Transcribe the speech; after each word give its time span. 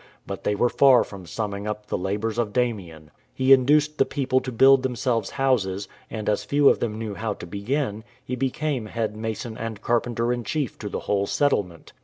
But 0.25 0.43
they 0.45 0.55
were 0.55 0.67
far 0.67 1.03
from 1.03 1.27
summing 1.27 1.67
up 1.67 1.85
the 1.85 1.95
labours 1.99 2.39
of 2.39 2.53
Damien. 2.53 3.11
He 3.35 3.53
induced 3.53 3.99
the 3.99 4.03
people 4.07 4.39
to 4.39 4.51
build 4.51 4.81
themselves 4.81 5.29
houses, 5.29 5.87
and 6.09 6.27
as 6.27 6.43
few 6.43 6.69
of 6.69 6.79
them 6.79 6.97
knew 6.97 7.13
how 7.13 7.33
to 7.35 7.45
begin, 7.45 8.03
he 8.25 8.35
became 8.35 8.87
head 8.87 9.15
mason 9.15 9.55
and 9.59 9.79
carpenter 9.79 10.33
in 10.33 10.43
chief 10.43 10.79
to 10.79 10.89
the 10.89 11.01
whole 11.01 11.27
settlement. 11.27 11.93